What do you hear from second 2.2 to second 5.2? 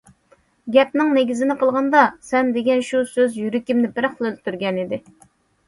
سەن دېگەن شۇ سۆز يۈرىكىمنى بىراقلا ئۆلتۈرگەنىدى.